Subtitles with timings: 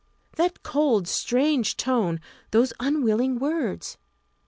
[0.35, 2.19] That cold, strange tone
[2.49, 3.99] those unwilling words!